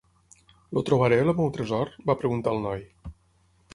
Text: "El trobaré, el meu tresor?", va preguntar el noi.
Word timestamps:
"El 0.79 0.85
trobaré, 0.87 1.19
el 1.25 1.29
meu 1.41 1.51
tresor?", 1.57 1.93
va 2.11 2.17
preguntar 2.23 2.57
el 2.59 2.65
noi. 2.67 2.83